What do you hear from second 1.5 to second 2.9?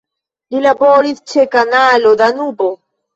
Kanalo Danubo.